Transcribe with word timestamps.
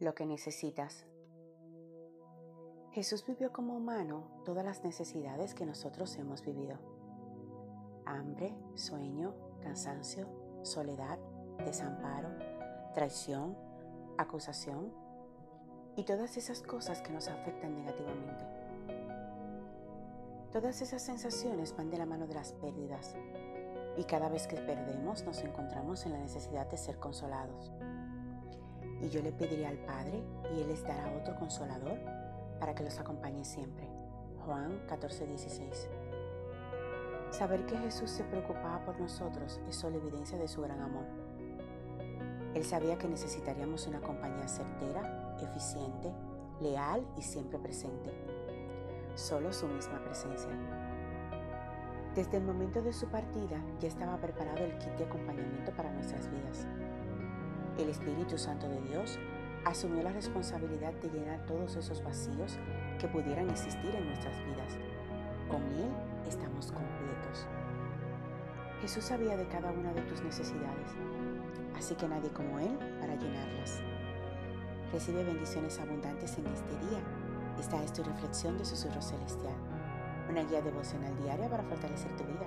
lo 0.00 0.14
que 0.14 0.26
necesitas. 0.26 1.04
Jesús 2.92 3.24
vivió 3.24 3.52
como 3.52 3.76
humano 3.76 4.42
todas 4.44 4.64
las 4.64 4.82
necesidades 4.82 5.54
que 5.54 5.66
nosotros 5.66 6.16
hemos 6.16 6.42
vivido. 6.42 6.78
Hambre, 8.06 8.56
sueño, 8.74 9.34
cansancio, 9.62 10.26
soledad, 10.62 11.18
desamparo, 11.64 12.30
traición, 12.94 13.56
acusación 14.16 14.92
y 15.96 16.04
todas 16.04 16.36
esas 16.36 16.62
cosas 16.62 17.02
que 17.02 17.12
nos 17.12 17.28
afectan 17.28 17.74
negativamente. 17.74 18.44
Todas 20.50 20.80
esas 20.80 21.02
sensaciones 21.02 21.76
van 21.76 21.90
de 21.90 21.98
la 21.98 22.06
mano 22.06 22.26
de 22.26 22.34
las 22.34 22.54
pérdidas 22.54 23.14
y 23.96 24.04
cada 24.04 24.28
vez 24.28 24.46
que 24.46 24.56
perdemos 24.56 25.24
nos 25.24 25.42
encontramos 25.42 26.06
en 26.06 26.12
la 26.12 26.18
necesidad 26.18 26.68
de 26.68 26.78
ser 26.78 26.98
consolados 26.98 27.70
y 29.00 29.08
yo 29.08 29.22
le 29.22 29.32
pediré 29.32 29.66
al 29.66 29.78
Padre 29.78 30.22
y 30.54 30.60
Él 30.60 30.68
les 30.68 30.82
dará 30.82 31.12
otro 31.16 31.36
consolador 31.36 31.98
para 32.58 32.74
que 32.74 32.84
los 32.84 32.98
acompañe 32.98 33.44
siempre. 33.44 33.88
Juan 34.44 34.86
14:16. 34.86 35.88
Saber 37.30 37.64
que 37.66 37.78
Jesús 37.78 38.10
se 38.10 38.24
preocupaba 38.24 38.84
por 38.84 38.98
nosotros 38.98 39.60
es 39.68 39.76
solo 39.76 39.98
evidencia 39.98 40.36
de 40.38 40.48
su 40.48 40.60
gran 40.62 40.80
amor. 40.80 41.04
Él 42.54 42.64
sabía 42.64 42.98
que 42.98 43.08
necesitaríamos 43.08 43.86
una 43.86 44.00
compañía 44.00 44.48
certera, 44.48 45.36
eficiente, 45.40 46.12
leal 46.60 47.06
y 47.16 47.22
siempre 47.22 47.58
presente. 47.58 48.12
Solo 49.14 49.52
su 49.52 49.68
misma 49.68 50.02
presencia. 50.02 50.50
Desde 52.14 52.38
el 52.38 52.42
momento 52.42 52.82
de 52.82 52.92
su 52.92 53.06
partida 53.06 53.62
ya 53.78 53.88
estaba 53.88 54.16
preparado 54.16 54.64
el 54.64 54.76
kit 54.78 54.92
de 54.96 55.04
acompañamiento 55.04 55.72
para 55.72 55.92
nuestras 55.92 56.29
el 57.82 57.88
Espíritu 57.88 58.36
Santo 58.36 58.68
de 58.68 58.80
Dios 58.82 59.18
asumió 59.64 60.02
la 60.02 60.12
responsabilidad 60.12 60.92
de 60.94 61.08
llenar 61.08 61.44
todos 61.46 61.76
esos 61.76 62.02
vacíos 62.02 62.58
que 62.98 63.08
pudieran 63.08 63.48
existir 63.50 63.94
en 63.94 64.06
nuestras 64.06 64.36
vidas. 64.44 64.78
Con 65.48 65.62
Él 65.62 65.90
estamos 66.26 66.66
completos. 66.66 67.46
Jesús 68.80 69.04
sabía 69.04 69.36
de 69.36 69.46
cada 69.48 69.70
una 69.72 69.92
de 69.92 70.02
tus 70.02 70.22
necesidades, 70.22 70.90
así 71.76 71.94
que 71.94 72.08
nadie 72.08 72.30
como 72.30 72.58
Él 72.58 72.76
para 73.00 73.14
llenarlas. 73.14 73.80
Recibe 74.92 75.24
bendiciones 75.24 75.78
abundantes 75.78 76.36
en 76.38 76.46
este 76.46 76.72
día. 76.86 77.00
Esta 77.58 77.82
es 77.82 77.92
tu 77.92 78.02
reflexión 78.02 78.56
de 78.58 78.64
Susurro 78.64 79.02
Celestial, 79.02 79.54
una 80.28 80.42
guía 80.44 80.62
devocional 80.62 81.14
diaria 81.22 81.48
para 81.48 81.62
fortalecer 81.64 82.14
tu 82.16 82.24
vida. 82.24 82.46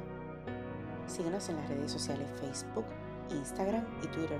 Síguenos 1.08 1.48
en 1.50 1.58
las 1.58 1.70
redes 1.70 1.92
sociales 1.92 2.28
Facebook, 2.40 2.86
Instagram 3.30 3.86
y 4.04 4.08
Twitter 4.08 4.40